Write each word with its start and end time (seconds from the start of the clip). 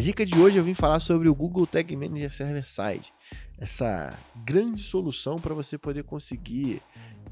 dica 0.00 0.24
de 0.24 0.38
hoje 0.38 0.56
eu 0.56 0.64
vim 0.64 0.72
falar 0.72 1.00
sobre 1.00 1.28
o 1.28 1.34
Google 1.34 1.66
Tag 1.66 1.94
Manager 1.94 2.32
Server 2.32 2.66
Side, 2.66 3.12
essa 3.58 4.08
grande 4.44 4.80
solução 4.80 5.36
para 5.36 5.54
você 5.54 5.76
poder 5.76 6.02
conseguir 6.02 6.80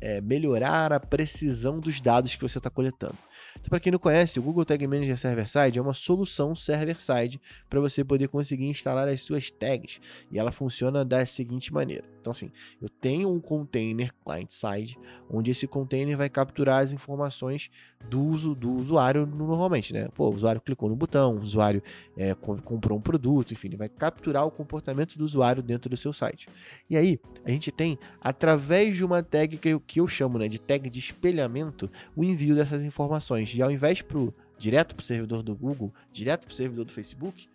é, 0.00 0.20
melhorar 0.20 0.92
a 0.92 1.00
precisão 1.00 1.78
dos 1.78 2.00
dados 2.00 2.34
que 2.34 2.42
você 2.42 2.58
está 2.58 2.70
coletando. 2.70 3.16
Então, 3.54 3.70
para 3.70 3.80
quem 3.80 3.92
não 3.92 3.98
conhece, 3.98 4.38
o 4.38 4.42
Google 4.42 4.64
Tag 4.64 4.86
Manager 4.86 5.18
Server-Side 5.18 5.78
é 5.78 5.82
uma 5.82 5.94
solução 5.94 6.54
server-side 6.54 7.40
para 7.68 7.80
você 7.80 8.04
poder 8.04 8.28
conseguir 8.28 8.66
instalar 8.66 9.08
as 9.08 9.20
suas 9.20 9.50
tags. 9.50 10.00
E 10.30 10.38
ela 10.38 10.52
funciona 10.52 11.04
da 11.04 11.24
seguinte 11.26 11.72
maneira. 11.72 12.04
Então, 12.20 12.32
assim, 12.32 12.50
eu 12.80 12.88
tenho 12.88 13.32
um 13.32 13.40
container 13.40 14.12
client-side, 14.24 14.98
onde 15.30 15.50
esse 15.50 15.66
container 15.66 16.16
vai 16.16 16.28
capturar 16.28 16.82
as 16.82 16.92
informações 16.92 17.70
do 18.08 18.22
uso 18.22 18.54
do 18.54 18.70
usuário 18.72 19.26
normalmente, 19.26 19.92
né? 19.92 20.08
Pô, 20.14 20.28
o 20.28 20.34
usuário 20.34 20.60
clicou 20.60 20.88
no 20.88 20.96
botão, 20.96 21.36
o 21.36 21.40
usuário 21.40 21.82
é, 22.16 22.34
comprou 22.34 22.98
um 22.98 23.00
produto, 23.00 23.52
enfim, 23.52 23.68
ele 23.68 23.76
vai 23.76 23.88
capturar 23.88 24.46
o 24.46 24.50
comportamento 24.50 25.16
do 25.16 25.24
usuário 25.24 25.62
dentro 25.62 25.88
do 25.88 25.96
seu 25.96 26.12
site. 26.12 26.48
E 26.88 26.96
aí, 26.96 27.18
a 27.44 27.50
gente 27.50 27.72
tem, 27.72 27.98
através 28.20 28.96
de 28.96 29.04
uma 29.04 29.22
tag 29.22 29.56
que 29.56 29.68
que 29.88 29.98
eu 30.00 30.06
chamo 30.06 30.38
né, 30.38 30.46
de 30.46 30.60
tag 30.60 30.88
de 30.88 31.00
espelhamento, 31.00 31.90
o 32.14 32.22
envio 32.22 32.54
dessas 32.54 32.84
informações. 32.84 33.52
E 33.54 33.62
ao 33.62 33.70
invés 33.70 34.02
pro 34.02 34.32
direto 34.58 34.94
para 34.94 35.02
o 35.02 35.06
servidor 35.06 35.42
do 35.42 35.54
Google, 35.54 35.92
direto 36.12 36.44
para 36.44 36.52
o 36.52 36.54
servidor 36.54 36.84
do 36.84 36.92
Facebook, 36.92 37.48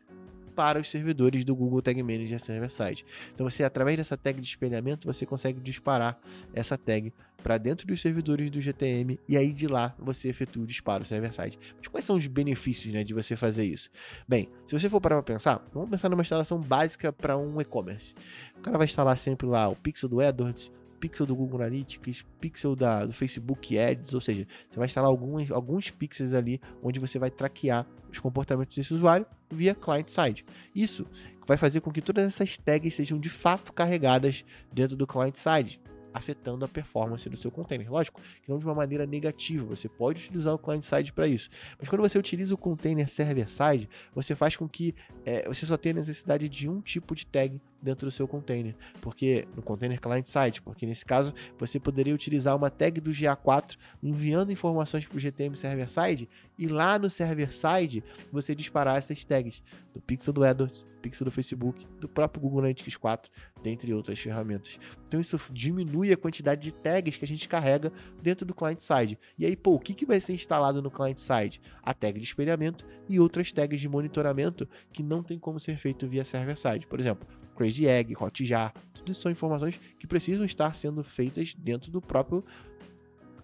para 0.55 0.79
os 0.79 0.89
servidores 0.89 1.43
do 1.43 1.55
Google 1.55 1.81
Tag 1.81 2.01
Manager 2.01 2.39
Server 2.39 2.69
Side. 2.71 3.05
Então 3.33 3.49
você, 3.49 3.63
através 3.63 3.97
dessa 3.97 4.17
tag 4.17 4.39
de 4.39 4.47
espelhamento, 4.47 5.07
você 5.07 5.25
consegue 5.25 5.59
disparar 5.59 6.19
essa 6.53 6.77
tag 6.77 7.13
para 7.43 7.57
dentro 7.57 7.85
dos 7.85 8.01
servidores 8.01 8.49
do 8.49 8.61
GTM 8.61 9.19
e 9.27 9.35
aí 9.35 9.51
de 9.51 9.67
lá 9.67 9.93
você 9.99 10.29
efetua 10.29 10.63
o 10.63 10.65
disparo 10.67 11.03
server-side. 11.03 11.59
Mas 11.77 11.87
quais 11.87 12.05
são 12.05 12.15
os 12.15 12.25
benefícios 12.25 12.93
né, 12.93 13.03
de 13.03 13.13
você 13.13 13.35
fazer 13.35 13.65
isso? 13.65 13.89
Bem, 14.27 14.49
se 14.65 14.77
você 14.77 14.89
for 14.89 15.01
para 15.01 15.21
pensar, 15.21 15.61
vamos 15.73 15.89
pensar 15.89 16.09
numa 16.09 16.21
instalação 16.21 16.59
básica 16.59 17.11
para 17.11 17.37
um 17.37 17.59
e-commerce. 17.59 18.15
O 18.57 18.61
cara 18.61 18.77
vai 18.77 18.85
instalar 18.85 19.17
sempre 19.17 19.45
lá 19.45 19.67
o 19.67 19.75
pixel 19.75 20.07
do 20.07 20.21
AdWords, 20.21 20.71
pixel 21.03 21.25
do 21.25 21.35
Google 21.35 21.59
Analytics, 21.59 22.23
pixel 22.39 22.77
da, 22.77 23.05
do 23.05 23.11
Facebook 23.11 23.77
Ads, 23.77 24.13
ou 24.13 24.21
seja, 24.21 24.47
você 24.69 24.77
vai 24.77 24.85
instalar 24.85 25.09
alguns, 25.09 25.51
alguns 25.51 25.89
pixels 25.91 26.33
ali 26.33 26.61
onde 26.81 26.97
você 26.97 27.19
vai 27.19 27.29
traquear 27.29 27.85
os 28.09 28.19
comportamentos 28.19 28.73
desse 28.73 28.93
usuário 28.93 29.25
via 29.51 29.75
client-side. 29.75 30.45
Isso 30.73 31.05
vai 31.45 31.57
fazer 31.57 31.81
com 31.81 31.91
que 31.91 32.01
todas 32.01 32.25
essas 32.25 32.57
tags 32.57 32.93
sejam 32.93 33.19
de 33.19 33.27
fato 33.27 33.73
carregadas 33.73 34.45
dentro 34.71 34.95
do 34.95 35.05
client-side 35.05 35.81
afetando 36.13 36.63
a 36.63 36.69
performance 36.69 37.27
do 37.27 37.35
seu 37.35 37.51
container. 37.51 37.91
Lógico 37.91 38.21
que 38.41 38.49
não 38.49 38.57
de 38.57 38.63
uma 38.63 38.75
maneira 38.75 39.05
negativa, 39.05 39.65
você 39.65 39.89
pode 39.89 40.23
utilizar 40.23 40.53
o 40.53 40.57
client-side 40.57 41.11
para 41.11 41.27
isso. 41.27 41.49
Mas 41.77 41.89
quando 41.89 42.01
você 42.01 42.17
utiliza 42.17 42.53
o 42.53 42.57
container 42.57 43.09
server-side, 43.09 43.89
você 44.15 44.35
faz 44.35 44.55
com 44.55 44.69
que 44.69 44.95
é, 45.25 45.45
você 45.49 45.65
só 45.65 45.75
tenha 45.75 45.95
necessidade 45.95 46.47
de 46.47 46.69
um 46.69 46.79
tipo 46.79 47.13
de 47.13 47.25
tag 47.27 47.59
dentro 47.83 48.07
do 48.07 48.11
seu 48.11 48.27
container, 48.27 48.75
porque 49.01 49.47
no 49.55 49.61
container 49.61 49.99
client-side, 49.99 50.61
porque 50.61 50.85
nesse 50.85 51.05
caso 51.05 51.33
você 51.59 51.79
poderia 51.79 52.15
utilizar 52.15 52.55
uma 52.55 52.69
tag 52.69 53.01
do 53.01 53.11
GA4 53.11 53.77
enviando 54.01 54.51
informações 54.51 55.05
para 55.05 55.17
o 55.17 55.19
GTM 55.19 55.57
server-side 55.57 56.29
e 56.57 56.67
lá 56.67 56.97
no 56.97 57.09
server-side 57.09 58.03
você 58.31 58.55
disparar 58.55 58.97
essas 58.97 59.23
tags 59.23 59.61
do 59.93 60.01
pixel 60.01 60.33
do 60.33 60.43
AdWords, 60.43 60.85
pixel 61.01 61.25
do 61.25 61.31
Facebook, 61.31 61.85
do 61.99 62.07
próprio 62.07 62.41
Google 62.41 62.59
Analytics 62.59 62.95
4, 62.95 63.29
dentre 63.61 63.93
outras 63.93 64.17
ferramentas. 64.19 64.79
Então 65.05 65.19
isso 65.19 65.37
diminui 65.51 66.13
a 66.13 66.17
quantidade 66.17 66.61
de 66.61 66.73
tags 66.73 67.17
que 67.17 67.25
a 67.25 67.27
gente 67.27 67.47
carrega 67.47 67.91
dentro 68.21 68.45
do 68.45 68.53
client-side. 68.53 69.19
E 69.37 69.45
aí, 69.45 69.55
pô, 69.55 69.75
o 69.75 69.79
que, 69.79 69.93
que 69.93 70.05
vai 70.05 70.19
ser 70.21 70.33
instalado 70.33 70.81
no 70.81 70.89
client-side? 70.89 71.61
A 71.81 71.93
tag 71.93 72.17
de 72.17 72.25
espelhamento 72.25 72.87
e 73.09 73.19
outras 73.19 73.51
tags 73.51 73.79
de 73.79 73.89
monitoramento 73.89 74.67
que 74.91 75.03
não 75.03 75.21
tem 75.21 75.37
como 75.37 75.59
ser 75.59 75.77
feito 75.77 76.07
via 76.07 76.23
server-side. 76.23 76.87
Por 76.87 76.99
exemplo, 76.99 77.27
Crazy 77.55 77.87
Egg, 77.87 78.15
Hotjar, 78.19 78.73
tudo 78.93 79.11
isso 79.11 79.21
são 79.21 79.31
informações 79.31 79.79
que 79.99 80.07
precisam 80.07 80.45
estar 80.45 80.73
sendo 80.75 81.03
feitas 81.03 81.53
dentro 81.53 81.91
do 81.91 82.01
próprio 82.01 82.43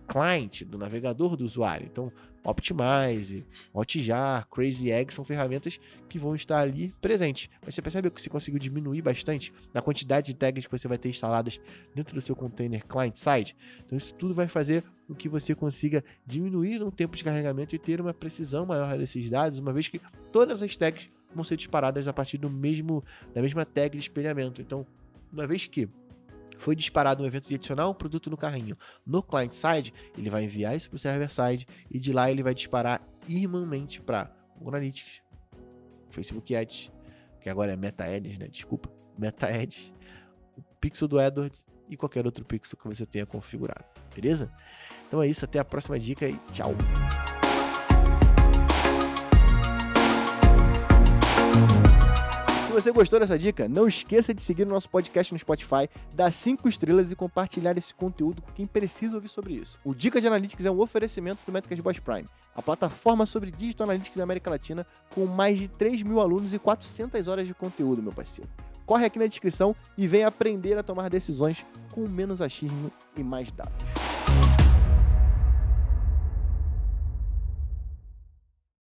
client, 0.07 0.63
do 0.63 0.77
navegador 0.77 1.35
do 1.37 1.45
usuário. 1.45 1.87
Então, 1.89 2.11
Optimize, 2.43 3.45
Hotjar, 3.73 4.47
Crazy 4.49 4.91
Egg 4.91 5.13
são 5.13 5.23
ferramentas 5.23 5.79
que 6.07 6.17
vão 6.17 6.33
estar 6.33 6.59
ali 6.59 6.93
presentes. 6.99 7.49
Mas 7.63 7.75
você 7.75 7.81
percebe 7.81 8.09
que 8.09 8.21
você 8.21 8.29
conseguiu 8.29 8.59
diminuir 8.59 9.01
bastante 9.01 9.53
na 9.73 9.81
quantidade 9.81 10.27
de 10.27 10.33
tags 10.33 10.65
que 10.65 10.71
você 10.71 10.87
vai 10.87 10.97
ter 10.97 11.09
instaladas 11.09 11.59
dentro 11.93 12.15
do 12.15 12.21
seu 12.21 12.35
container 12.35 12.85
client-side? 12.87 13.55
Então, 13.85 13.97
isso 13.97 14.15
tudo 14.15 14.33
vai 14.33 14.47
fazer 14.47 14.83
com 15.07 15.13
que 15.13 15.29
você 15.29 15.53
consiga 15.53 16.03
diminuir 16.25 16.81
o 16.81 16.91
tempo 16.91 17.15
de 17.15 17.23
carregamento 17.23 17.75
e 17.75 17.79
ter 17.79 18.01
uma 18.01 18.13
precisão 18.13 18.65
maior 18.65 18.97
desses 18.97 19.29
dados, 19.29 19.59
uma 19.59 19.73
vez 19.73 19.87
que 19.87 20.01
todas 20.31 20.63
as 20.63 20.75
tags 20.75 21.09
vão 21.33 21.43
ser 21.43 21.57
disparadas 21.57 22.07
a 22.07 22.13
partir 22.13 22.37
do 22.37 22.49
mesmo 22.49 23.03
da 23.33 23.41
mesma 23.41 23.65
tag 23.65 23.97
de 23.97 24.03
espelhamento. 24.03 24.61
Então, 24.61 24.85
uma 25.31 25.45
vez 25.45 25.65
que 25.67 25.87
foi 26.57 26.75
disparado 26.75 27.23
um 27.23 27.25
evento 27.25 27.47
de 27.47 27.55
adicionar 27.55 27.89
um 27.89 27.93
produto 27.93 28.29
no 28.29 28.37
carrinho 28.37 28.77
no 29.05 29.23
client 29.23 29.53
side, 29.53 29.93
ele 30.17 30.29
vai 30.29 30.43
enviar 30.43 30.75
isso 30.75 30.89
para 30.89 30.97
o 30.97 30.99
server 30.99 31.31
side 31.31 31.67
e 31.89 31.97
de 31.99 32.11
lá 32.11 32.29
ele 32.29 32.43
vai 32.43 32.53
disparar 32.53 33.01
irmãmente 33.27 34.01
para 34.01 34.29
o 34.59 34.67
Analytics, 34.67 35.21
Facebook 36.09 36.53
Ads, 36.53 36.91
que 37.39 37.49
agora 37.49 37.71
é 37.71 37.75
Meta 37.77 38.03
Ads, 38.03 38.37
né? 38.37 38.47
Desculpa, 38.47 38.91
Meta 39.17 39.47
Ads, 39.47 39.93
o 40.57 40.61
pixel 40.81 41.07
do 41.07 41.19
AdWords 41.19 41.65
e 41.87 41.95
qualquer 41.95 42.25
outro 42.25 42.43
pixel 42.43 42.77
que 42.77 42.87
você 42.87 43.05
tenha 43.05 43.25
configurado, 43.25 43.85
beleza? 44.13 44.51
Então 45.07 45.23
é 45.23 45.27
isso, 45.27 45.45
até 45.45 45.59
a 45.59 45.65
próxima 45.65 45.97
dica 45.97 46.27
e 46.27 46.37
tchau! 46.51 46.75
Você 52.81 52.91
gostou 52.93 53.19
dessa 53.19 53.37
dica, 53.37 53.67
não 53.67 53.89
esqueça 53.89 54.33
de 54.33 54.41
seguir 54.41 54.63
o 54.63 54.69
nosso 54.69 54.89
podcast 54.89 55.33
no 55.33 55.39
Spotify, 55.39 55.89
dar 56.15 56.31
5 56.31 56.69
estrelas 56.69 57.11
e 57.11 57.15
compartilhar 57.15 57.77
esse 57.77 57.93
conteúdo 57.93 58.41
com 58.41 58.53
quem 58.53 58.65
precisa 58.65 59.15
ouvir 59.15 59.27
sobre 59.27 59.53
isso. 59.53 59.77
O 59.83 59.93
Dica 59.93 60.21
de 60.21 60.27
Analytics 60.27 60.65
é 60.65 60.71
um 60.71 60.79
oferecimento 60.79 61.45
do 61.45 61.51
Métricas 61.51 61.77
Boss 61.81 61.99
Prime, 61.99 62.25
a 62.55 62.61
plataforma 62.61 63.25
sobre 63.25 63.51
Digital 63.51 63.83
Analytics 63.83 64.15
da 64.15 64.23
América 64.23 64.49
Latina, 64.49 64.87
com 65.13 65.25
mais 65.25 65.59
de 65.59 65.67
3 65.67 66.03
mil 66.03 66.21
alunos 66.21 66.53
e 66.53 66.59
400 66.59 67.27
horas 67.27 67.47
de 67.47 67.53
conteúdo, 67.53 68.01
meu 68.01 68.13
parceiro. 68.13 68.49
Corre 68.85 69.05
aqui 69.05 69.19
na 69.19 69.27
descrição 69.27 69.75
e 69.97 70.07
vem 70.07 70.23
aprender 70.23 70.77
a 70.77 70.83
tomar 70.83 71.09
decisões 71.09 71.65
com 71.91 72.07
menos 72.07 72.41
achismo 72.41 72.89
e 73.17 73.21
mais 73.21 73.51
dados. 73.51 74.58